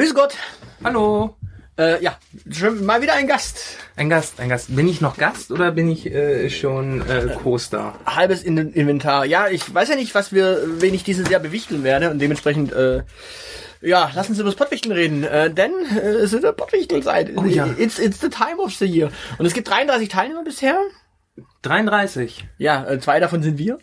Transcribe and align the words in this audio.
Grüß 0.00 0.14
Gott. 0.14 0.34
Hallo. 0.82 1.36
Äh, 1.76 2.02
ja, 2.02 2.16
schon 2.50 2.86
mal 2.86 3.02
wieder 3.02 3.12
ein 3.12 3.26
Gast. 3.26 3.76
Ein 3.96 4.08
Gast, 4.08 4.40
ein 4.40 4.48
Gast. 4.48 4.74
Bin 4.74 4.88
ich 4.88 5.02
noch 5.02 5.18
Gast 5.18 5.50
oder 5.50 5.72
bin 5.72 5.90
ich 5.90 6.06
äh, 6.06 6.48
schon 6.48 7.06
äh, 7.06 7.36
Co-Star? 7.42 7.98
Halbes 8.06 8.42
in 8.42 8.56
Inventar. 8.56 9.26
Ja, 9.26 9.48
ich 9.48 9.74
weiß 9.74 9.90
ja 9.90 9.96
nicht, 9.96 10.14
was 10.14 10.32
wir, 10.32 10.62
wen 10.80 10.94
ich 10.94 11.04
dieses 11.04 11.28
Jahr 11.28 11.40
bewichteln 11.42 11.84
werde 11.84 12.10
und 12.10 12.18
dementsprechend, 12.18 12.72
äh, 12.72 13.02
ja, 13.82 14.10
lassen 14.14 14.32
Sie 14.32 14.40
über 14.40 14.48
das 14.48 14.56
Pottwichteln 14.56 14.94
reden, 14.94 15.22
äh, 15.22 15.52
denn 15.52 15.72
äh, 15.94 15.98
es 15.98 16.32
ist 16.32 16.46
eine 16.46 16.54
Pottwichtelzeit. 16.54 17.36
Oh 17.36 17.44
ja. 17.44 17.66
It's, 17.76 17.98
it's 17.98 18.22
the 18.22 18.30
time 18.30 18.56
of 18.56 18.72
the 18.72 18.86
year. 18.86 19.10
Und 19.36 19.44
es 19.44 19.52
gibt 19.52 19.68
33 19.68 20.08
Teilnehmer 20.08 20.44
bisher. 20.44 20.78
33. 21.60 22.48
Ja, 22.56 22.88
äh, 22.88 23.00
zwei 23.00 23.20
davon 23.20 23.42
sind 23.42 23.58
wir. 23.58 23.76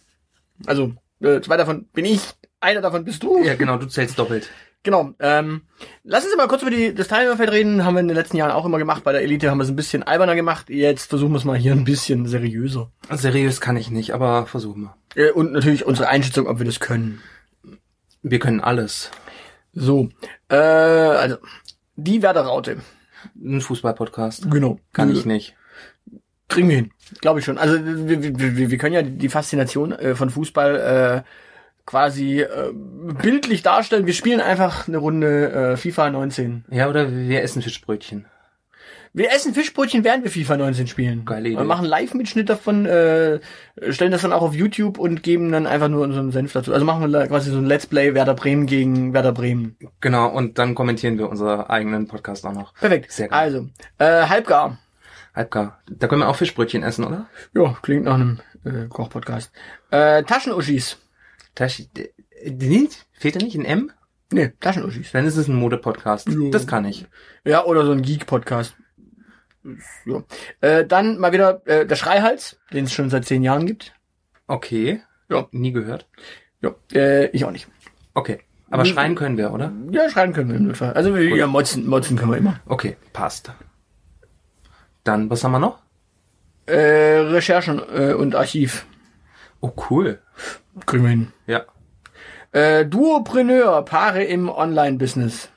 Also, 0.65 0.93
äh, 1.21 1.41
zwei 1.41 1.57
davon 1.57 1.85
bin 1.93 2.05
ich, 2.05 2.21
einer 2.59 2.81
davon 2.81 3.05
bist 3.05 3.21
du. 3.21 3.43
Ja, 3.43 3.53
genau, 3.53 3.77
du 3.77 3.85
zählst 3.85 4.17
doppelt. 4.17 4.49
Genau. 4.87 5.13
Ähm, 5.19 5.63
lassen 6.05 6.29
Sie 6.31 6.37
mal 6.37 6.47
kurz 6.47 6.61
über 6.61 6.71
die, 6.71 6.95
das 6.95 7.09
Teilnehmerfeld 7.09 7.51
reden. 7.51 7.83
Haben 7.83 7.95
wir 7.95 7.99
in 7.99 8.07
den 8.07 8.15
letzten 8.15 8.37
Jahren 8.37 8.51
auch 8.51 8.63
immer 8.63 8.77
gemacht. 8.77 9.03
Bei 9.03 9.11
der 9.11 9.21
Elite 9.21 9.51
haben 9.51 9.57
wir 9.57 9.65
es 9.65 9.69
ein 9.69 9.75
bisschen 9.75 10.01
alberner 10.01 10.33
gemacht. 10.33 10.69
Jetzt 10.69 11.09
versuchen 11.09 11.33
wir 11.33 11.39
es 11.39 11.43
mal 11.43 11.57
hier 11.57 11.73
ein 11.73 11.83
bisschen 11.83 12.25
seriöser. 12.25 12.89
Seriös 13.11 13.59
kann 13.59 13.75
ich 13.75 13.91
nicht, 13.91 14.13
aber 14.13 14.45
versuchen 14.45 14.83
wir. 14.83 14.95
Äh, 15.21 15.31
und 15.31 15.51
natürlich 15.51 15.85
unsere 15.85 16.07
Einschätzung, 16.07 16.47
ob 16.47 16.59
wir 16.59 16.65
das 16.65 16.79
können. 16.79 17.21
Wir 18.21 18.39
können 18.39 18.61
alles. 18.61 19.11
So. 19.73 20.07
Äh, 20.47 20.55
also, 20.55 21.35
die 21.97 22.21
Werder-Raute. 22.21 22.77
Ein 23.35 23.59
Fußball-Podcast. 23.59 24.49
Genau. 24.49 24.79
Kann 24.93 25.11
ich 25.11 25.25
nicht. 25.25 25.57
Kriegen 26.47 26.69
wir 26.69 26.77
hin. 26.77 26.91
Glaube 27.19 27.41
ich 27.41 27.45
schon. 27.45 27.57
Also 27.57 27.77
wir, 27.85 28.23
wir, 28.23 28.69
wir 28.71 28.77
können 28.77 28.95
ja 28.95 29.01
die 29.01 29.27
Faszination 29.27 29.91
äh, 29.91 30.15
von 30.15 30.29
Fußball 30.29 31.23
äh, 31.25 31.29
quasi 31.87 32.41
äh, 32.41 32.71
bildlich 32.73 33.63
darstellen. 33.63 34.05
Wir 34.05 34.13
spielen 34.13 34.41
einfach 34.41 34.87
eine 34.87 34.97
Runde 34.97 35.51
äh, 35.51 35.77
FIFA 35.77 36.11
19. 36.11 36.65
Ja, 36.69 36.87
oder 36.87 37.11
wir 37.11 37.41
essen 37.41 37.63
Fischbrötchen. 37.63 38.25
Wir 39.13 39.31
essen 39.31 39.55
Fischbrötchen, 39.55 40.03
während 40.03 40.23
wir 40.23 40.29
FIFA 40.29 40.57
19 40.57 40.85
spielen. 40.85 41.25
Geile 41.25 41.49
Idee. 41.49 41.57
Wir 41.57 41.63
machen 41.63 41.85
Live-Mitschnitt 41.85 42.49
davon, 42.49 42.85
äh, 42.85 43.39
stellen 43.89 44.11
das 44.11 44.21
dann 44.21 44.33
auch 44.33 44.43
auf 44.43 44.53
YouTube 44.53 44.99
und 44.99 45.23
geben 45.23 45.51
dann 45.51 45.65
einfach 45.65 45.87
nur 45.87 46.03
unseren 46.03 46.31
Senf 46.31 46.53
dazu. 46.53 46.71
Also 46.71 46.85
machen 46.85 47.11
wir 47.11 47.27
quasi 47.27 47.49
so 47.49 47.57
ein 47.57 47.65
Let's 47.65 47.87
Play 47.87 48.13
Werder 48.13 48.35
Bremen 48.35 48.67
gegen 48.67 49.13
Werder 49.13 49.31
Bremen. 49.31 49.75
Genau, 50.01 50.27
und 50.27 50.59
dann 50.59 50.75
kommentieren 50.75 51.17
wir 51.17 51.29
unseren 51.29 51.61
eigenen 51.61 52.07
Podcast 52.07 52.45
auch 52.45 52.53
noch. 52.53 52.75
Perfekt. 52.75 53.11
Sehr 53.11 53.29
gut. 53.29 53.35
Also, 53.35 53.67
äh, 53.97 54.27
halbgar. 54.27 54.77
Halbgar. 55.33 55.79
Da 55.89 56.07
können 56.07 56.21
wir 56.21 56.27
auch 56.27 56.35
Fischbrötchen 56.35 56.83
essen, 56.83 57.05
oder? 57.05 57.27
Ja, 57.55 57.75
klingt 57.81 58.05
nach 58.05 58.15
einem 58.15 58.39
äh, 58.65 58.87
Koch-Podcast. 58.87 59.51
Äh, 59.89 60.23
Taschenuschis. 60.23 60.97
Tashi, 61.57 61.87
d- 61.87 62.13
d- 62.45 62.89
fehlt 63.13 63.35
da 63.35 63.39
nicht 63.43 63.55
ein 63.57 63.65
M? 63.65 63.91
Nee, 64.31 64.51
Taschenuschis. 64.59 65.11
Dann 65.11 65.25
ist 65.25 65.37
es 65.37 65.47
ein 65.47 65.55
Mode-Podcast. 65.55 66.29
Ja. 66.29 66.51
Das 66.51 66.67
kann 66.67 66.85
ich. 66.85 67.07
Ja, 67.45 67.65
oder 67.65 67.83
so 67.83 67.93
ein 67.93 68.03
Geek-Podcast. 68.03 68.75
Ja. 70.05 70.23
Äh, 70.61 70.85
dann 70.85 71.17
mal 71.17 71.31
wieder 71.31 71.65
äh, 71.65 71.87
der 71.87 71.95
Schreihals, 71.95 72.59
den 72.71 72.83
es 72.85 72.93
schon 72.93 73.09
seit 73.09 73.25
zehn 73.25 73.41
Jahren 73.41 73.65
gibt. 73.65 73.93
Okay. 74.45 75.01
Ja. 75.29 75.47
Nie 75.51 75.71
gehört. 75.71 76.07
Ja, 76.61 76.75
äh, 76.93 77.25
ich 77.31 77.43
auch 77.43 77.51
nicht. 77.51 77.67
Okay. 78.13 78.39
Aber 78.69 78.83
Wie- 78.83 78.89
schreien 78.89 79.15
können 79.15 79.37
wir, 79.37 79.51
oder? 79.51 79.73
Ja, 79.89 80.07
schreiben 80.11 80.33
können 80.33 80.49
wir 80.49 80.57
im 80.57 80.67
Notfall. 80.67 80.93
Also 80.93 81.15
wir, 81.15 81.23
ja, 81.35 81.47
motzen, 81.47 81.87
motzen 81.87 82.17
können 82.17 82.31
wir 82.31 82.37
immer. 82.37 82.59
Okay, 82.67 82.97
passt. 83.13 83.51
Dann, 85.03 85.29
was 85.31 85.43
haben 85.43 85.53
wir 85.53 85.59
noch? 85.59 85.79
Äh, 86.67 86.75
Recherchen 87.19 87.81
äh, 87.93 88.13
und 88.13 88.35
Archiv. 88.35 88.85
Oh, 89.61 89.71
cool. 89.89 90.19
Kriegen 90.85 91.03
wir 91.03 91.09
hin. 91.09 91.33
Ja. 91.47 91.65
Äh, 92.51 92.85
Duopreneur, 92.85 93.83
Paare 93.83 94.23
im 94.23 94.49
Online-Business. 94.49 95.49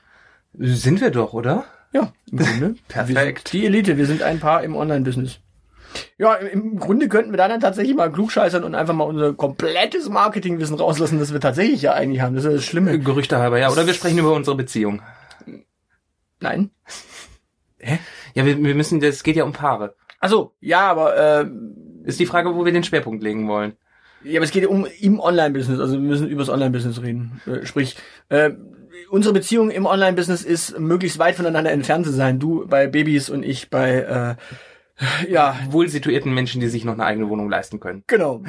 Sind 0.54 1.00
wir 1.00 1.10
doch, 1.10 1.32
oder? 1.32 1.64
Ja, 1.92 2.12
im 2.30 2.38
Grunde. 2.38 2.74
Perfekt. 2.88 3.52
Die 3.52 3.66
Elite, 3.66 3.96
wir 3.96 4.06
sind 4.06 4.22
ein 4.22 4.40
Paar 4.40 4.62
im 4.62 4.76
Online-Business. 4.76 5.40
Ja, 6.18 6.34
im, 6.34 6.78
Grunde 6.78 7.08
könnten 7.08 7.32
wir 7.32 7.36
da 7.36 7.48
dann 7.48 7.60
tatsächlich 7.60 7.96
mal 7.96 8.12
klugscheißern 8.12 8.62
und 8.62 8.74
einfach 8.74 8.94
mal 8.94 9.04
unser 9.04 9.34
komplettes 9.34 10.08
Marketingwissen 10.08 10.76
rauslassen, 10.76 11.18
das 11.18 11.32
wir 11.32 11.40
tatsächlich 11.40 11.82
ja 11.82 11.94
eigentlich 11.94 12.20
haben. 12.20 12.36
Das 12.36 12.44
ist 12.44 12.54
das 12.54 12.64
Schlimme. 12.64 12.98
Gerüchte 12.98 13.38
halber, 13.38 13.58
ja. 13.58 13.70
Oder 13.70 13.86
wir 13.86 13.94
sprechen 13.94 14.18
über 14.18 14.32
unsere 14.32 14.56
Beziehung. 14.56 15.02
Nein. 16.38 16.70
Ja, 18.34 18.44
wir, 18.44 18.62
wir 18.62 18.74
müssen, 18.74 19.00
das 19.00 19.22
geht 19.22 19.36
ja 19.36 19.44
um 19.44 19.52
Paare. 19.52 19.96
Also 20.20 20.54
ja, 20.60 20.90
aber 20.90 21.16
äh, 21.16 21.46
Ist 22.04 22.20
die 22.20 22.26
Frage, 22.26 22.54
wo 22.54 22.64
wir 22.64 22.72
den 22.72 22.84
Schwerpunkt 22.84 23.22
legen 23.22 23.48
wollen. 23.48 23.76
Ja, 24.24 24.38
aber 24.38 24.44
es 24.44 24.50
geht 24.50 24.66
um 24.66 24.86
im 25.00 25.20
Online-Business. 25.20 25.80
Also 25.80 25.94
wir 25.94 26.00
müssen 26.00 26.28
über 26.28 26.42
das 26.42 26.48
Online-Business 26.48 27.02
reden. 27.02 27.40
Äh, 27.46 27.66
sprich, 27.66 27.96
äh, 28.28 28.50
unsere 29.10 29.34
Beziehung 29.34 29.70
im 29.70 29.86
Online-Business 29.86 30.42
ist 30.42 30.78
möglichst 30.78 31.18
weit 31.18 31.36
voneinander 31.36 31.70
entfernt 31.70 32.06
zu 32.06 32.12
sein. 32.12 32.38
Du 32.38 32.66
bei 32.66 32.86
Babys 32.86 33.30
und 33.30 33.42
ich 33.42 33.70
bei 33.70 34.36
äh, 35.28 35.30
ja 35.30 35.56
Wohl 35.70 35.88
situierten 35.88 36.32
Menschen, 36.34 36.60
die 36.60 36.68
sich 36.68 36.84
noch 36.84 36.92
eine 36.94 37.04
eigene 37.04 37.28
Wohnung 37.28 37.48
leisten 37.48 37.80
können. 37.80 38.04
genau. 38.06 38.42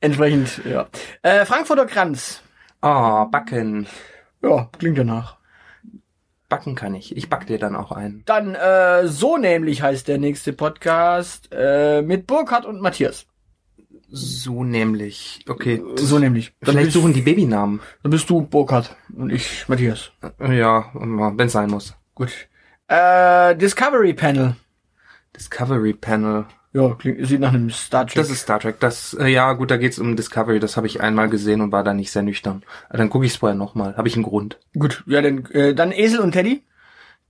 Entsprechend 0.00 0.62
ja. 0.64 0.88
Äh, 1.22 1.44
Frankfurter 1.44 1.86
Kranz. 1.86 2.42
Oh, 2.82 3.24
backen. 3.26 3.86
Ja, 4.42 4.68
klingt 4.76 4.98
danach. 4.98 5.36
Backen 6.48 6.74
kann 6.74 6.96
ich. 6.96 7.16
Ich 7.16 7.30
back 7.30 7.46
dir 7.46 7.58
dann 7.58 7.76
auch 7.76 7.92
ein. 7.92 8.24
Dann 8.26 8.56
äh, 8.56 9.06
so 9.06 9.36
nämlich 9.36 9.80
heißt 9.80 10.08
der 10.08 10.18
nächste 10.18 10.52
Podcast 10.52 11.48
äh, 11.52 12.02
mit 12.02 12.26
Burkhard 12.26 12.66
und 12.66 12.80
Matthias. 12.80 13.26
So 14.14 14.62
nämlich. 14.62 15.44
Okay. 15.48 15.82
So 15.96 16.18
nämlich. 16.18 16.52
Dann 16.60 16.72
Vielleicht 16.74 16.86
bist, 16.88 16.94
suchen 16.96 17.14
die 17.14 17.22
Babynamen. 17.22 17.80
dann 18.02 18.10
bist 18.10 18.28
du 18.28 18.42
Burkhard 18.42 18.94
und 19.16 19.30
ich 19.30 19.66
Matthias. 19.68 20.12
Ja, 20.38 20.90
wenn 20.94 21.46
es 21.46 21.52
sein 21.52 21.70
muss. 21.70 21.94
Gut. 22.14 22.30
Äh, 22.88 23.56
Discovery 23.56 24.12
Panel. 24.12 24.54
Discovery 25.34 25.94
Panel. 25.94 26.44
Ja, 26.74 26.94
klingt, 26.94 27.26
sieht 27.26 27.40
nach 27.40 27.52
einem 27.52 27.70
Star 27.70 28.06
Trek. 28.06 28.14
Das 28.16 28.30
ist 28.30 28.40
Star 28.42 28.58
Trek. 28.60 28.80
Das, 28.80 29.14
äh, 29.14 29.28
ja, 29.28 29.52
gut, 29.54 29.70
da 29.70 29.76
geht's 29.76 29.98
um 29.98 30.16
Discovery. 30.16 30.58
Das 30.60 30.76
habe 30.76 30.86
ich 30.86 31.00
einmal 31.00 31.28
gesehen 31.28 31.60
und 31.60 31.72
war 31.72 31.84
da 31.84 31.92
nicht 31.94 32.10
sehr 32.12 32.22
nüchtern. 32.22 32.62
Äh, 32.90 32.98
Dann 32.98 33.10
gucke 33.10 33.24
ich 33.26 33.32
es 33.32 33.38
vorher 33.38 33.56
nochmal. 33.56 33.96
Habe 33.96 34.08
ich 34.08 34.14
einen 34.14 34.24
Grund. 34.24 34.58
gut. 34.78 35.02
Ja, 35.06 35.20
dann, 35.22 35.44
äh, 35.52 35.74
dann 35.74 35.92
Esel 35.92 36.20
und 36.20 36.32
Teddy. 36.32 36.62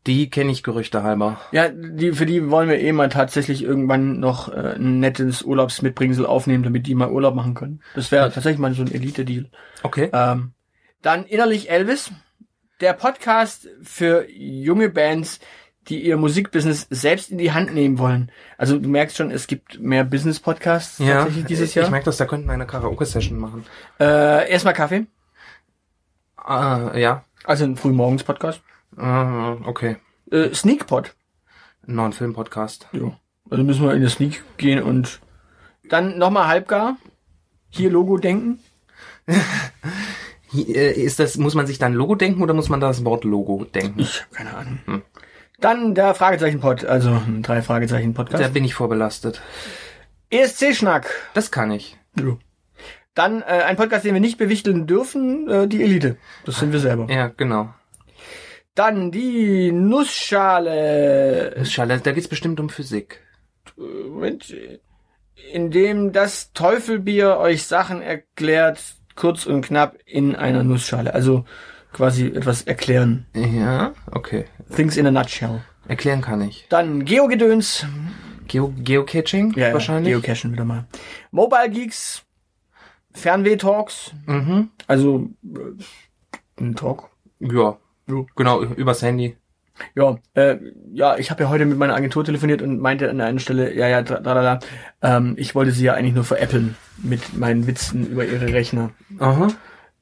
Die 0.07 0.29
kenne 0.31 0.51
ich 0.51 0.63
Gerüchte 0.65 1.03
halber. 1.05 1.41
Ja, 1.53 1.69
die 1.69 2.13
für 2.13 2.27
die 2.27 2.51
wollen 2.51 2.69
wir 2.69 2.81
eh 2.81 2.91
mal 2.93 3.09
tatsächlich 3.09 3.63
irgendwann 3.63 4.19
noch 4.19 4.49
äh, 4.53 4.75
ein 4.75 4.99
nettes 4.99 5.43
Urlaubsmitbringsel 5.43 6.27
aufnehmen, 6.27 6.65
damit 6.65 6.87
die 6.89 6.95
mal 6.97 7.11
Urlaub 7.11 7.35
machen 7.37 7.55
können. 7.55 7.81
Das 7.95 8.11
wäre 8.11 8.33
tatsächlich 8.33 8.59
mal 8.59 8.75
so 8.75 8.83
ein 8.83 8.91
Elite-Deal. 8.93 9.49
Okay. 9.85 10.11
Ähm, 10.13 10.53
dann 11.03 11.25
innerlich 11.25 11.71
Elvis, 11.71 12.11
der 12.81 12.95
Podcast 12.95 13.69
für 13.83 14.29
junge 14.29 14.89
Bands, 14.89 15.39
die 15.89 16.01
ihr 16.05 16.17
Musikbusiness 16.17 16.87
selbst 16.91 17.31
in 17.31 17.39
die 17.39 17.53
Hand 17.53 17.73
nehmen 17.73 17.99
wollen. 17.99 18.31
Also 18.59 18.79
du 18.79 18.89
merkst 18.89 19.17
schon, 19.17 19.31
es 19.31 19.47
gibt 19.47 19.81
mehr 19.81 20.05
Business-Podcasts 20.05 20.99
ja, 20.99 21.19
tatsächlich 21.19 21.45
dieses 21.47 21.75
Jahr. 21.75 21.85
Ich 21.85 21.91
merke 21.93 22.05
das, 22.07 22.17
da 22.17 22.25
könnten 22.27 22.47
wir 22.47 22.53
eine 22.55 22.67
Karaoke-Session 22.67 23.39
machen. 23.39 23.65
äh, 24.01 24.51
erstmal 24.51 24.75
Kaffee, 24.75 25.07
Ah, 26.37 26.93
ja. 26.97 27.25
also 27.45 27.65
ein 27.65 27.77
Frühmorgens-Podcast. 27.77 28.63
Äh, 28.97 29.69
okay. 29.69 29.97
Äh, 30.31 30.55
Sneakpot. 30.55 31.15
Ein 31.87 31.95
neuen 31.97 32.13
Film-Podcast. 32.13 32.89
Ja. 32.93 33.19
Also 33.51 33.65
müssen 33.65 33.85
wir 33.85 33.93
in 33.95 34.01
der 34.01 34.11
Sneak 34.11 34.43
gehen 34.57 34.83
und 34.83 35.21
dann 35.89 36.17
nochmal 36.19 36.47
halbgar. 36.49 36.97
Hier 37.71 37.91
Logo 37.91 38.19
denken. 38.19 38.61
Äh, 40.55 40.93
Ist 40.93 41.19
das, 41.19 41.37
muss 41.39 41.55
man 41.55 41.67
sich 41.67 41.79
dann 41.79 41.95
Logo 41.95 42.15
denken 42.15 42.43
oder 42.43 42.55
muss 42.55 42.69
man 42.69 42.81
das 42.81 43.05
Wort 43.05 43.25
Logo 43.25 43.65
denken? 43.65 44.01
Ich, 44.01 44.25
keine 44.33 44.55
Ahnung. 44.55 44.79
Hm. 44.85 45.03
Dann 45.61 45.95
der 45.95 46.15
Fragezeichen-Pod, 46.15 46.85
also 46.85 47.11
ein 47.11 47.43
drei 47.43 47.63
Fragezeichen-Podcast. 47.63 48.43
Da 48.43 48.49
bin 48.49 48.65
ich 48.65 48.75
vorbelastet. 48.75 49.41
ESC-Schnack. 50.31 51.09
Das 51.35 51.51
kann 51.51 51.71
ich. 51.71 51.99
Ja. 52.19 52.37
Dann 53.15 53.43
äh, 53.43 53.63
ein 53.67 53.77
Podcast, 53.77 54.05
den 54.05 54.15
wir 54.15 54.21
nicht 54.21 54.39
bewichteln 54.39 54.87
dürfen, 54.87 55.49
äh, 55.49 55.69
die 55.69 55.83
Elite. 55.83 56.17
Das 56.45 56.59
sind 56.59 56.73
wir 56.73 56.81
selber. 56.81 57.07
Ja, 57.11 57.29
genau. 57.29 57.73
Dann 58.75 59.11
die 59.11 59.71
Nussschale. 59.73 61.65
Schade, 61.67 62.01
da 62.03 62.13
geht's 62.13 62.29
bestimmt 62.29 62.59
um 62.59 62.69
Physik. 62.71 63.21
Moment, 63.77 64.55
in 65.53 65.71
dem 65.71 66.13
das 66.13 66.53
Teufelbier 66.53 67.37
euch 67.39 67.65
Sachen 67.65 68.01
erklärt, 68.03 68.97
kurz 69.15 69.45
und 69.47 69.63
knapp 69.63 69.97
in 70.07 70.35
einer 70.35 70.63
Nussschale. 70.65 71.13
Also 71.15 71.45
quasi 71.93 72.27
etwas 72.29 72.63
erklären. 72.63 73.27
Ja, 73.35 73.93
okay. 74.11 74.47
Things 74.75 74.97
in 74.97 75.07
a 75.07 75.11
nutshell. 75.11 75.63
Erklären 75.89 76.23
kann 76.23 76.41
ich. 76.41 76.67
Dann 76.71 77.05
Geogedöns. 77.05 77.85
Geo 78.49 78.73
Geocaching 78.77 79.53
Ja, 79.57 79.73
wahrscheinlich. 79.73 80.13
Ja, 80.13 80.19
Geocachen 80.21 80.53
wieder 80.53 80.65
mal. 80.65 80.87
Mobile 81.31 81.71
Geeks. 81.71 82.23
Fernweh-Talks. 83.15 84.13
mhm. 84.27 84.71
Also 84.87 85.29
äh, 85.45 86.63
ein 86.63 86.75
Talk. 86.75 87.11
Ja. 87.41 87.77
Jo. 88.13 88.27
Genau, 88.37 88.63
übers 88.63 89.01
Handy. 89.03 89.37
Ja, 89.95 90.19
äh, 90.35 90.59
ja, 90.93 91.17
ich 91.17 91.31
habe 91.31 91.45
ja 91.45 91.49
heute 91.49 91.65
mit 91.65 91.79
meiner 91.79 91.95
Agentur 91.95 92.25
telefoniert 92.25 92.61
und 92.61 92.79
meinte 92.79 93.09
an 93.09 93.17
der 93.19 93.27
einen 93.27 93.39
Stelle, 93.39 93.75
ja, 93.75 93.89
ja, 93.89 94.03
da, 94.03 94.61
ähm, 95.01 95.33
ich 95.39 95.55
wollte 95.55 95.73
sie 95.73 95.85
ja 95.87 95.95
eigentlich 95.95 96.15
nur 96.15 96.25
veräppeln 96.25 96.77
mit 97.03 97.37
meinen 97.37 97.67
Witzen 97.67 98.07
über 98.07 98.25
ihre 98.27 98.53
Rechner. 98.53 98.91
Aha. 99.19 99.49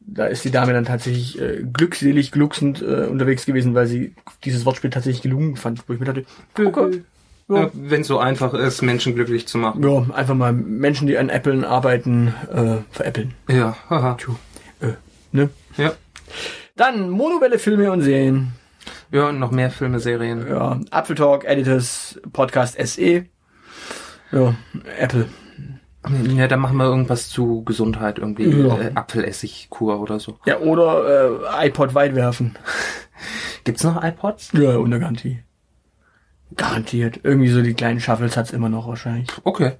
da 0.00 0.26
ist 0.26 0.44
die 0.44 0.50
Dame 0.50 0.72
dann 0.72 0.84
tatsächlich 0.86 1.40
äh, 1.40 1.62
glückselig, 1.72 2.32
glucksend 2.32 2.82
äh, 2.82 3.06
unterwegs 3.06 3.46
gewesen, 3.46 3.74
weil 3.74 3.86
sie 3.86 4.14
dieses 4.44 4.66
Wortspiel 4.66 4.90
tatsächlich 4.90 5.22
gelungen 5.22 5.54
fand, 5.56 5.88
wo 5.88 5.92
ich 5.92 6.00
mir 6.00 6.06
dachte, 6.06 6.24
okay, 6.58 7.02
Ja. 7.48 7.56
ja, 7.62 7.70
Wenn 7.72 8.00
es 8.00 8.08
so 8.08 8.18
einfach 8.18 8.52
ist, 8.54 8.82
Menschen 8.82 9.14
glücklich 9.14 9.46
zu 9.46 9.56
machen. 9.56 9.82
ja, 9.84 10.12
einfach 10.14 10.34
mal 10.34 10.52
Menschen, 10.52 11.06
die 11.06 11.16
an 11.16 11.30
Applen 11.30 11.64
arbeiten, 11.64 12.34
äh, 12.52 12.78
veräppeln. 12.90 13.34
Ja, 13.48 13.76
haha. 13.88 14.16
Äh, 14.80 14.88
ne? 15.30 15.48
Ja. 15.76 15.92
Dann 16.81 17.11
Monowelle 17.11 17.59
Filme 17.59 17.93
und 17.93 18.00
Serien. 18.00 18.53
Ja, 19.12 19.29
und 19.29 19.38
noch 19.38 19.50
mehr 19.50 19.71
Filme, 19.71 20.00
Serien. 20.00 20.49
Ja, 20.49 20.81
Apfel 20.91 21.15
Talk, 21.15 21.44
Editors, 21.44 22.19
Podcast 22.32 22.79
SE. 22.82 23.27
Ja, 24.32 24.55
Apple. 24.99 25.29
Ja, 26.35 26.49
dann 26.49 26.61
machen 26.61 26.79
wir 26.79 26.87
irgendwas 26.87 27.29
zu 27.29 27.65
Gesundheit, 27.65 28.19
irgendwie 28.19 28.44
Ja. 28.49 28.81
äh, 28.81 28.93
Apfelessigkur 28.94 30.00
oder 30.00 30.19
so. 30.21 30.38
Ja, 30.47 30.59
oder 30.61 31.50
äh, 31.61 31.67
iPod 31.67 31.94
weit 31.94 32.15
werfen. 32.15 32.55
Gibt's 33.65 33.85
noch 33.85 34.03
iPods? 34.03 34.53
Ja, 34.55 34.79
unter 34.79 34.99
Garantie. 35.00 35.43
Garantiert. 36.56 37.21
Irgendwie 37.23 37.49
so 37.50 37.61
die 37.61 37.75
kleinen 37.75 38.00
Shuffles 38.00 38.38
hat's 38.38 38.53
immer 38.53 38.71
noch 38.71 38.88
wahrscheinlich. 38.88 39.29
Okay. 39.44 39.73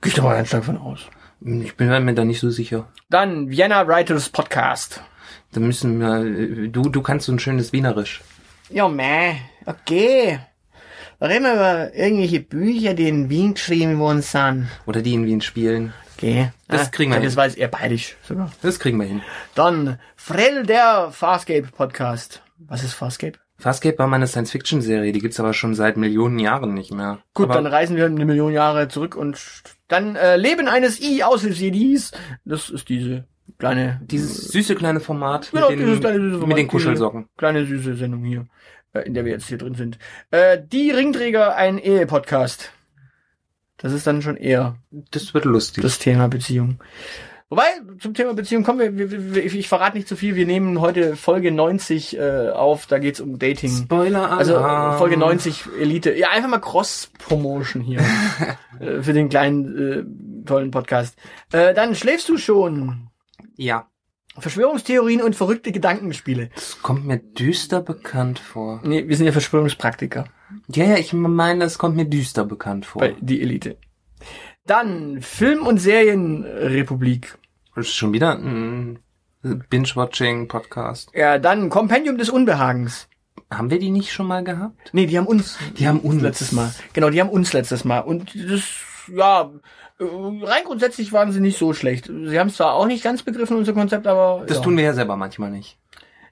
Gehe 0.00 0.08
ich 0.10 0.14
doch 0.14 0.24
mal 0.24 0.34
ganz 0.34 0.48
stark 0.48 0.64
von 0.64 0.78
aus. 0.78 0.98
Ich 1.40 1.76
bin 1.76 1.86
mir 2.04 2.14
da 2.14 2.24
nicht 2.24 2.40
so 2.40 2.50
sicher. 2.50 2.88
Dann 3.08 3.50
Vienna 3.50 3.86
Writers 3.86 4.30
Podcast. 4.30 5.00
Da 5.52 5.60
müssen 5.60 5.98
wir, 5.98 6.68
du, 6.68 6.82
du 6.88 7.02
kannst 7.02 7.26
so 7.26 7.32
ein 7.32 7.38
schönes 7.38 7.72
Wienerisch. 7.72 8.22
Ja, 8.70 8.88
meh, 8.88 9.34
okay. 9.66 10.40
Reden 11.20 11.44
wir 11.44 11.54
über 11.54 11.94
irgendwelche 11.94 12.40
Bücher, 12.40 12.94
die 12.94 13.08
in 13.08 13.28
Wien 13.30 13.54
geschrieben 13.54 13.98
worden 13.98 14.22
sind. 14.22 14.68
Oder 14.86 15.02
die 15.02 15.14
in 15.14 15.26
Wien 15.26 15.40
spielen. 15.40 15.92
Okay. 16.16 16.50
Das 16.68 16.90
kriegen 16.90 17.12
wir 17.12 17.20
Das 17.20 17.32
hin. 17.32 17.36
weiß 17.36 17.54
eher 17.54 17.68
bayerisch 17.68 18.16
sogar. 18.26 18.52
Das 18.62 18.78
kriegen 18.78 18.98
wir 19.00 19.06
hin. 19.06 19.22
Dann 19.54 19.98
Frell 20.16 20.64
der 20.66 21.10
Farscape 21.12 21.68
Podcast. 21.74 22.42
Was 22.58 22.84
ist 22.84 22.92
Farscape? 22.92 23.38
Farscape 23.56 23.98
war 23.98 24.06
mal 24.06 24.16
eine 24.16 24.26
Science-Fiction-Serie, 24.28 25.10
die 25.12 25.18
gibt's 25.20 25.40
aber 25.40 25.52
schon 25.54 25.74
seit 25.74 25.96
Millionen 25.96 26.38
Jahren 26.38 26.74
nicht 26.74 26.92
mehr. 26.92 27.18
Gut, 27.34 27.46
aber 27.46 27.54
dann 27.54 27.66
reisen 27.66 27.96
wir 27.96 28.06
eine 28.06 28.24
Million 28.24 28.52
Jahre 28.52 28.86
zurück 28.88 29.16
und 29.16 29.40
dann 29.88 30.14
äh, 30.14 30.36
Leben 30.36 30.68
eines 30.68 31.00
I-Aushilfsjedis. 31.00 32.12
Das 32.44 32.70
ist 32.70 32.88
diese 32.88 33.24
kleine, 33.58 34.00
dieses 34.04 34.48
süße 34.48 34.74
kleine 34.74 35.00
Format 35.00 35.50
Genau, 35.52 35.70
mit, 35.70 35.78
den, 35.80 36.00
kleine 36.00 36.18
süße 36.20 36.30
Format, 36.38 36.48
mit 36.48 36.58
den 36.58 36.68
Kuschelsocken. 36.68 37.28
kleine 37.36 37.66
süße 37.66 37.94
Sendung 37.94 38.24
hier, 38.24 38.46
äh, 38.92 39.00
in 39.00 39.14
der 39.14 39.24
wir 39.24 39.32
jetzt 39.32 39.48
hier 39.48 39.58
drin 39.58 39.74
sind. 39.74 39.98
Äh, 40.30 40.58
die 40.70 40.90
Ringträger, 40.90 41.54
ein 41.56 41.78
Ehe-Podcast. 41.78 42.72
Das 43.78 43.92
ist 43.92 44.06
dann 44.06 44.22
schon 44.22 44.36
eher 44.36 44.76
Das 45.10 45.34
wird 45.34 45.44
lustig. 45.44 45.82
das 45.82 45.98
Thema 45.98 46.28
Beziehung. 46.28 46.80
Wobei, 47.50 47.64
zum 48.00 48.12
Thema 48.12 48.34
Beziehung 48.34 48.62
kommen 48.62 48.78
wir, 48.78 48.98
wir, 48.98 49.34
wir 49.34 49.44
ich 49.44 49.68
verrate 49.68 49.96
nicht 49.96 50.06
zu 50.06 50.16
viel, 50.16 50.34
wir 50.36 50.44
nehmen 50.44 50.82
heute 50.82 51.16
Folge 51.16 51.50
90 51.50 52.18
äh, 52.18 52.50
auf, 52.50 52.84
da 52.86 52.98
geht's 52.98 53.20
um 53.20 53.38
Dating. 53.38 53.70
Spoiler 53.70 54.32
Also 54.32 54.56
äh, 54.56 54.98
Folge 54.98 55.16
90 55.16 55.64
Elite. 55.80 56.12
Ja, 56.14 56.28
einfach 56.28 56.50
mal 56.50 56.58
Cross-Promotion 56.60 57.80
hier. 57.82 58.00
äh, 58.80 59.00
für 59.02 59.14
den 59.14 59.30
kleinen, 59.30 59.78
äh, 59.78 60.44
tollen 60.46 60.70
Podcast. 60.70 61.16
Äh, 61.52 61.72
dann 61.72 61.94
schläfst 61.94 62.28
du 62.28 62.36
schon. 62.36 63.08
Ja. 63.56 63.86
Verschwörungstheorien 64.38 65.20
und 65.22 65.34
verrückte 65.34 65.72
Gedankenspiele. 65.72 66.50
Das 66.54 66.80
kommt 66.80 67.04
mir 67.06 67.18
düster 67.18 67.80
bekannt 67.82 68.38
vor. 68.38 68.80
Nee, 68.84 69.08
wir 69.08 69.16
sind 69.16 69.26
ja 69.26 69.32
Verschwörungspraktiker 69.32 70.24
Ja, 70.68 70.84
ja, 70.84 70.96
ich 70.96 71.12
meine, 71.12 71.64
das 71.64 71.76
kommt 71.78 71.96
mir 71.96 72.04
düster 72.04 72.44
bekannt 72.44 72.86
vor. 72.86 73.00
bei 73.00 73.16
die 73.20 73.42
Elite. 73.42 73.76
Dann 74.64 75.22
Film- 75.22 75.66
und 75.66 75.78
Serienrepublik. 75.78 77.36
Das 77.74 77.86
ist 77.86 77.94
schon 77.94 78.12
wieder 78.12 78.32
ein 78.38 78.98
Binge-Watching-Podcast. 79.42 81.10
Ja, 81.14 81.38
dann 81.38 81.70
Kompendium 81.70 82.18
des 82.18 82.28
Unbehagens. 82.28 83.08
Haben 83.50 83.70
wir 83.70 83.78
die 83.78 83.90
nicht 83.90 84.12
schon 84.12 84.26
mal 84.26 84.44
gehabt? 84.44 84.90
Nee, 84.92 85.06
die 85.06 85.16
haben 85.16 85.26
uns. 85.26 85.58
Die 85.78 85.88
haben 85.88 86.00
uns. 86.00 86.20
letztes 86.22 86.52
Mal. 86.52 86.74
Genau, 86.92 87.08
die 87.10 87.20
haben 87.20 87.30
uns 87.30 87.52
letztes 87.52 87.84
Mal. 87.84 88.00
Und 88.00 88.34
das, 88.34 88.62
ja, 89.14 89.50
äh, 89.98 90.04
rein 90.04 90.64
grundsätzlich 90.64 91.12
waren 91.12 91.32
sie 91.32 91.40
nicht 91.40 91.58
so 91.58 91.72
schlecht. 91.72 92.06
Sie 92.06 92.38
haben 92.38 92.50
zwar 92.50 92.74
auch 92.74 92.86
nicht 92.86 93.04
ganz 93.04 93.22
begriffen, 93.22 93.56
unser 93.56 93.72
Konzept, 93.72 94.06
aber. 94.06 94.44
Das 94.46 94.58
ja. 94.58 94.62
tun 94.62 94.76
wir 94.76 94.84
ja 94.84 94.92
selber 94.94 95.16
manchmal 95.16 95.50
nicht. 95.50 95.78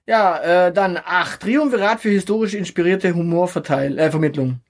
Ja, 0.07 0.39
äh, 0.67 0.73
dann 0.73 0.99
ach, 1.05 1.37
Triumvirat 1.37 2.01
für 2.01 2.11
historisch 2.11 2.55
inspirierte 2.55 3.13
Humorverteil, 3.13 3.99
äh, 3.99 4.11
Vermittlung. 4.11 4.61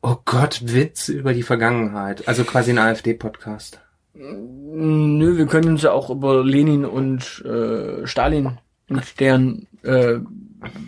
Oh 0.00 0.16
Gott, 0.24 0.60
Witz 0.64 1.08
über 1.08 1.34
die 1.34 1.42
Vergangenheit. 1.42 2.26
Also 2.26 2.44
quasi 2.44 2.70
ein 2.70 2.78
AfD-Podcast. 2.78 3.80
Nö, 4.14 5.36
wir 5.36 5.46
können 5.46 5.70
uns 5.70 5.82
ja 5.82 5.92
auch 5.92 6.08
über 6.10 6.44
Lenin 6.44 6.84
und 6.84 7.44
äh, 7.44 8.06
Stalin 8.06 8.58
und 8.88 9.20
deren 9.20 9.66
äh, 9.82 10.18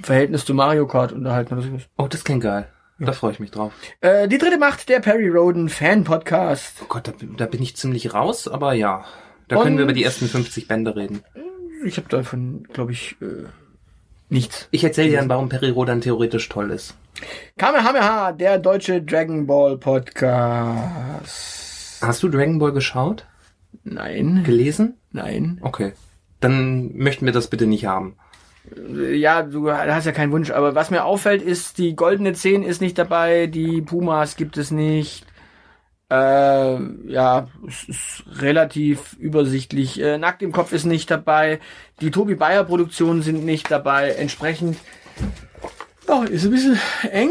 Verhältnis 0.03 0.45
zu 0.45 0.55
Mario 0.55 0.87
Kart 0.87 1.13
unterhalten 1.13 1.59
oder. 1.59 1.67
Oh, 1.99 2.07
das 2.09 2.25
klingt 2.25 2.43
geil. 2.43 2.69
Da 3.03 3.13
freue 3.13 3.33
ich 3.33 3.41
mich 3.41 3.51
drauf. 3.51 3.73
Äh, 4.03 4.29
die 4.29 4.37
dritte 4.39 4.59
Macht, 4.59 4.89
der 4.91 5.01
Perry 5.01 5.29
Roden 5.29 5.69
Fan 5.71 6.05
Podcast. 6.05 6.77
Oh 6.83 6.87
Gott, 6.89 7.09
da, 7.09 7.13
da 7.37 7.47
bin 7.47 7.63
ich 7.63 7.75
ziemlich 7.77 8.13
raus, 8.15 8.47
aber 8.47 8.75
ja. 8.75 9.05
Da 9.49 9.57
Und- 9.57 9.63
können 9.65 9.77
wir 9.79 9.85
über 9.85 9.93
die 9.95 10.05
ersten 10.05 10.27
50 10.29 10.69
Bände 10.69 10.95
reden. 10.95 11.23
Ich 11.85 11.97
habe 11.97 12.09
davon, 12.11 12.65
glaube 12.73 12.93
ich, 12.93 13.17
äh, 13.23 13.45
nichts. 14.29 14.69
Ich 14.71 14.85
erzähle 14.85 15.09
dir 15.11 15.17
dann, 15.19 15.31
warum 15.31 15.49
Perry 15.49 15.71
Rodan 15.71 16.03
theoretisch 16.03 16.49
toll 16.51 16.71
ist. 16.71 16.95
Kamehameha, 17.57 18.33
der 18.33 18.59
deutsche 18.59 19.01
Dragon 19.03 19.47
Ball 19.47 19.79
Podcast. 20.71 22.03
Hast 22.03 22.23
du 22.23 22.29
Dragon 22.29 22.59
Ball 22.59 22.73
geschaut? 22.73 23.27
Nein, 23.85 24.43
Gelesen? 24.45 24.99
nein. 25.13 25.59
Okay. 25.63 25.93
Dann 26.41 26.95
möchten 26.97 27.25
wir 27.27 27.33
das 27.33 27.49
bitte 27.49 27.67
nicht 27.67 27.87
haben. 27.87 28.17
Ja, 29.13 29.43
du 29.43 29.71
hast 29.73 30.07
ja 30.07 30.13
keinen 30.13 30.33
Wunsch, 30.33 30.51
aber 30.51 30.75
was 30.75 30.91
mir 30.91 31.05
auffällt, 31.05 31.43
ist, 31.43 31.79
die 31.79 31.97
goldene 31.97 32.33
10 32.33 32.63
ist 32.63 32.81
nicht 32.81 32.99
dabei, 32.99 33.47
die 33.47 33.83
Pumas 33.83 34.37
gibt 34.37 34.57
es 34.57 34.71
nicht. 34.71 35.27
Äh, 36.11 36.79
ja, 37.09 37.47
es 37.69 37.85
ist 37.85 38.25
relativ 38.41 39.17
übersichtlich. 39.19 40.01
Äh, 40.01 40.19
Nackt 40.19 40.43
im 40.43 40.51
Kopf 40.51 40.73
ist 40.73 40.85
nicht 40.85 41.11
dabei. 41.11 41.61
Die 42.01 42.11
Tobi 42.11 42.35
Bayer 42.35 42.65
Produktionen 42.65 43.23
sind 43.23 43.45
nicht 43.45 43.71
dabei. 43.71 44.11
Entsprechend, 44.11 44.77
ja, 46.09 46.25
ist 46.25 46.45
ein 46.45 46.51
bisschen 46.51 46.81
eng. 47.11 47.31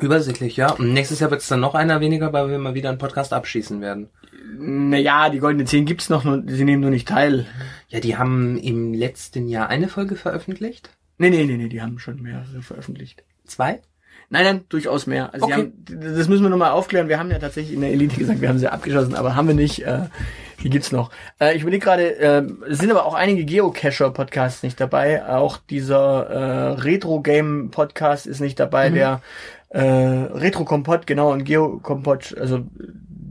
Übersichtlich, 0.00 0.56
ja. 0.56 0.72
Und 0.72 0.92
nächstes 0.92 1.20
Jahr 1.20 1.30
wird 1.30 1.40
es 1.40 1.48
dann 1.48 1.60
noch 1.60 1.74
einer 1.74 2.00
weniger, 2.00 2.32
weil 2.32 2.50
wir 2.50 2.58
mal 2.58 2.74
wieder 2.74 2.90
einen 2.90 2.98
Podcast 2.98 3.32
abschießen 3.32 3.80
werden. 3.80 4.10
Naja, 4.58 5.30
die 5.30 5.38
goldene 5.38 5.64
10 5.64 5.86
gibt's 5.86 6.10
noch, 6.10 6.24
nur, 6.24 6.42
sie 6.46 6.64
nehmen 6.64 6.82
nur 6.82 6.90
nicht 6.90 7.08
teil. 7.08 7.46
Ja, 7.90 8.00
die 8.00 8.16
haben 8.16 8.56
im 8.58 8.94
letzten 8.94 9.48
Jahr 9.48 9.68
eine 9.68 9.88
Folge 9.88 10.16
veröffentlicht. 10.16 10.90
Nee, 11.18 11.30
nee, 11.30 11.44
nee, 11.44 11.56
nee, 11.56 11.68
die 11.68 11.82
haben 11.82 11.98
schon 11.98 12.22
mehrere 12.22 12.62
veröffentlicht. 12.62 13.24
Zwei? 13.46 13.80
Nein, 14.32 14.44
nein, 14.44 14.64
durchaus 14.68 15.06
mehr. 15.08 15.34
Also 15.34 15.46
Okay. 15.46 15.54
haben, 15.54 15.72
das 15.86 16.28
müssen 16.28 16.44
wir 16.44 16.50
nochmal 16.50 16.70
aufklären. 16.70 17.08
Wir 17.08 17.18
haben 17.18 17.30
ja 17.32 17.38
tatsächlich 17.40 17.74
in 17.74 17.80
der 17.80 17.90
Elite 17.90 18.16
gesagt, 18.16 18.40
wir 18.40 18.48
haben 18.48 18.60
sie 18.60 18.68
abgeschossen, 18.72 19.14
aber 19.16 19.34
haben 19.34 19.48
wir 19.48 19.54
nicht. 19.56 19.84
Äh, 19.84 20.04
die 20.62 20.70
gibt's 20.70 20.92
noch. 20.92 21.10
Äh, 21.40 21.56
ich 21.56 21.62
überlege 21.62 21.84
gerade, 21.84 22.16
äh, 22.16 22.42
es 22.68 22.78
sind 22.78 22.90
aber 22.92 23.06
auch 23.06 23.14
einige 23.14 23.44
Geocacher-Podcasts 23.44 24.62
nicht 24.62 24.80
dabei. 24.80 25.26
Auch 25.26 25.56
dieser 25.56 26.26
äh, 26.28 26.72
Retro-Game-Podcast 26.80 28.26
ist 28.26 28.40
nicht 28.40 28.60
dabei. 28.60 28.90
Der 28.90 29.20
äh, 29.70 29.80
Retro-Kompott, 29.80 31.06
genau, 31.06 31.32
und 31.32 31.44
Geo-Kompott, 31.44 32.36
also 32.38 32.64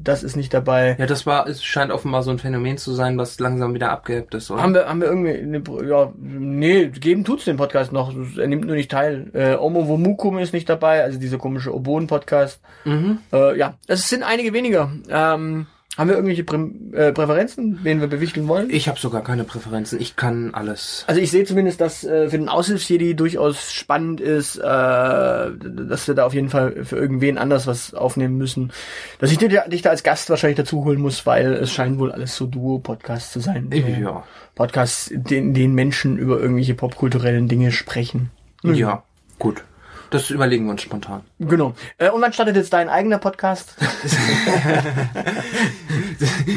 das 0.04 0.24
ist 0.24 0.36
nicht 0.36 0.54
dabei. 0.54 0.96
Ja, 1.00 1.06
das 1.06 1.26
war, 1.26 1.48
es 1.48 1.64
scheint 1.64 1.92
offenbar 1.92 2.24
so 2.24 2.32
ein 2.32 2.40
Phänomen 2.40 2.78
zu 2.78 2.94
sein, 2.94 3.18
was 3.18 3.40
langsam 3.40 3.74
wieder 3.74 3.92
abgehebt 3.92 4.34
ist, 4.34 4.50
oder? 4.52 4.62
Haben 4.62 4.74
wir, 4.74 4.88
haben 4.88 5.02
wir 5.02 5.08
irgendwie, 5.08 5.34
eine, 5.34 5.88
ja, 5.88 6.12
nee, 6.18 6.88
geben 6.88 7.24
tut's 7.24 7.46
den 7.46 7.58
Podcast 7.58 7.92
noch. 7.92 8.14
Er 8.38 8.48
nimmt 8.48 8.66
nur 8.66 8.76
nicht 8.76 8.92
teil. 8.92 9.30
Äh, 9.34 9.56
Omo 9.56 9.88
Womukum 9.88 10.38
ist 10.38 10.54
nicht 10.54 10.70
dabei, 10.70 11.04
also 11.04 11.20
dieser 11.20 11.38
komische 11.38 11.74
Oboen-Podcast. 11.74 12.62
Mhm. 12.86 13.20
Äh, 13.34 13.58
ja, 13.58 13.76
es 13.88 14.10
sind 14.10 14.24
einige 14.24 14.54
weniger. 14.54 14.92
Ähm, 15.10 15.68
haben 16.00 16.08
wir 16.08 16.16
irgendwelche 16.16 16.46
Prä 16.46 16.58
äh, 16.94 17.12
Präferenzen, 17.12 17.82
wen 17.84 18.00
wir 18.00 18.08
bewichteln 18.08 18.48
wollen? 18.48 18.70
Ich 18.70 18.88
habe 18.88 18.98
sogar 18.98 19.22
keine 19.22 19.44
Präferenzen. 19.44 20.00
Ich 20.00 20.16
kann 20.16 20.54
alles. 20.54 21.04
Also 21.08 21.20
ich 21.20 21.30
sehe 21.30 21.44
zumindest, 21.44 21.82
dass 21.82 22.06
äh, 22.06 22.30
für 22.30 22.38
den 22.38 22.48
Aushilfsjedi 22.48 23.18
durchaus 23.18 23.74
spannend 23.74 24.22
ist, 24.22 24.56
äh, 24.56 24.62
dass 24.62 26.08
wir 26.08 26.16
da 26.16 26.26
auf 26.26 26.34
jeden 26.34 26.48
Fall 26.48 26.86
für 26.86 26.96
irgendwen 26.96 27.38
anders 27.38 27.68
was 27.68 27.94
aufnehmen 27.94 28.38
müssen. 28.38 28.72
Dass 29.20 29.30
ich 29.30 29.40
dich 29.40 29.54
dich 29.68 29.82
da 29.82 29.90
als 29.90 30.04
Gast 30.04 30.30
wahrscheinlich 30.30 30.56
dazu 30.56 30.86
holen 30.86 31.02
muss, 31.02 31.26
weil 31.26 31.52
es 31.52 31.74
scheint 31.74 32.00
wohl 32.00 32.14
alles 32.14 32.34
so 32.34 32.48
Duo-Podcasts 32.48 33.34
zu 33.34 33.42
sein. 33.42 33.70
Ja. 34.02 34.24
Podcasts, 34.56 35.10
in 35.10 35.54
denen 35.54 35.76
Menschen 35.76 36.18
über 36.18 36.40
irgendwelche 36.40 36.76
popkulturellen 36.76 37.50
Dinge 37.50 37.74
sprechen. 37.74 38.32
Ja, 38.64 39.04
gut. 39.38 39.66
Das 40.12 40.30
überlegen 40.32 40.66
wir 40.66 40.72
uns 40.72 40.82
spontan. 40.82 41.22
Genau. 41.40 41.74
Äh, 41.98 42.10
und 42.10 42.22
wann 42.22 42.34
startet 42.34 42.56
jetzt 42.56 42.74
dein 42.74 42.90
eigener 42.90 43.20
Podcast? 43.20 43.76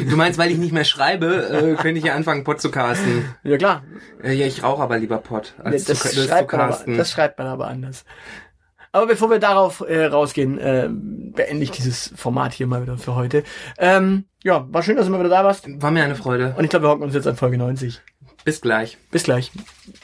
Du 0.09 0.15
meinst, 0.17 0.37
weil 0.39 0.51
ich 0.51 0.57
nicht 0.57 0.73
mehr 0.73 0.83
schreibe, 0.83 1.47
äh, 1.47 1.81
könnte 1.81 1.97
ich 1.99 2.03
ja 2.05 2.15
anfangen, 2.15 2.43
Pod 2.43 2.59
zu 2.61 2.69
casten. 2.71 3.25
ja 3.43 3.57
klar, 3.57 3.83
Äh, 4.23 4.33
ja, 4.33 4.45
ich 4.45 4.63
rauche 4.63 4.81
aber 4.83 4.97
lieber 4.97 5.17
Pod, 5.17 5.53
als 5.63 5.85
das, 5.85 5.99
zu, 5.99 6.05
als 6.07 6.15
zu 6.15 6.23
schreibt 6.27 6.51
man 6.51 6.61
aber, 6.61 6.69
casten. 6.71 6.97
das 6.97 7.11
schreibt 7.11 7.37
man 7.39 7.47
aber 7.47 7.67
anders. 7.67 8.03
Aber 8.91 9.07
bevor 9.07 9.29
wir 9.31 9.39
darauf 9.39 9.81
äh, 9.87 10.05
rausgehen, 10.05 10.59
äh, 10.59 10.87
beende 10.89 11.63
ich 11.63 11.71
dieses 11.71 12.13
Format 12.15 12.53
hier 12.53 12.67
mal 12.67 12.81
wieder 12.83 12.97
für 12.97 13.15
heute. 13.15 13.43
Ähm, 13.77 14.25
Ja, 14.43 14.67
war 14.71 14.83
schön, 14.83 14.97
dass 14.97 15.05
du 15.05 15.11
mal 15.11 15.19
wieder 15.19 15.29
da 15.29 15.43
warst. 15.43 15.65
War 15.81 15.89
mir 15.91 16.03
eine 16.03 16.15
Freude. 16.15 16.53
Und 16.57 16.63
ich 16.63 16.69
glaube, 16.69 16.85
wir 16.85 16.89
hocken 16.91 17.03
uns 17.03 17.15
jetzt 17.15 17.27
an 17.27 17.35
Folge 17.35 17.57
90. 17.57 18.01
Bis 18.45 18.61
gleich. 18.61 18.97
Bis 19.09 19.23
gleich. 19.23 19.51